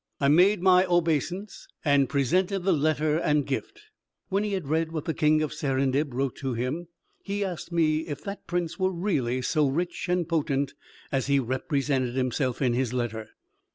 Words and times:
I 0.19 0.29
made 0.29 0.63
my 0.63 0.83
obeisance, 0.83 1.67
and 1.85 2.09
presented 2.09 2.63
the 2.63 2.73
letter 2.73 3.19
and 3.19 3.45
gift. 3.45 3.81
When 4.29 4.43
he 4.43 4.53
had 4.53 4.67
read 4.67 4.91
what 4.91 5.05
the 5.05 5.13
King 5.13 5.43
of 5.43 5.53
Serendib 5.53 6.15
wrote 6.15 6.35
to 6.37 6.55
him, 6.55 6.87
he 7.21 7.45
asked 7.45 7.71
me 7.71 8.07
if 8.07 8.23
that 8.23 8.47
prince 8.47 8.79
were 8.79 8.91
really 8.91 9.43
so 9.43 9.67
rich 9.67 10.09
and 10.09 10.27
potent 10.27 10.73
as 11.11 11.27
he 11.27 11.37
represented 11.37 12.15
himself 12.15 12.63
in 12.63 12.73
his 12.73 12.93
letter. 12.93 13.29